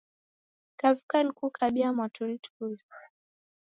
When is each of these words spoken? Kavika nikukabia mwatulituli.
Kavika 0.79 1.17
nikukabia 1.23 1.93
mwatulituli. 1.95 2.83